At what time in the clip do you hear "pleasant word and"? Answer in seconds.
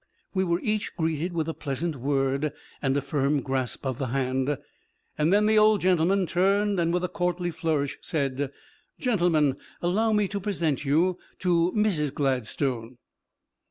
1.53-2.97